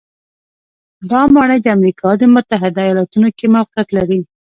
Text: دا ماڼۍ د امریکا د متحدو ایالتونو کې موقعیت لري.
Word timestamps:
دا 1.11 1.21
ماڼۍ 1.33 1.59
د 1.61 1.67
امریکا 1.77 2.09
د 2.17 2.23
متحدو 2.35 2.79
ایالتونو 2.87 3.27
کې 3.37 3.45
موقعیت 3.55 3.89
لري. 3.97 4.19